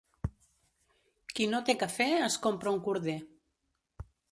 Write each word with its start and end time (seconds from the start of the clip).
Qui 1.33 1.47
no 1.51 1.59
té 1.67 1.77
quefer 1.85 2.09
es 2.29 2.39
compra 2.47 2.75
un 2.79 2.83
corder. 2.91 3.17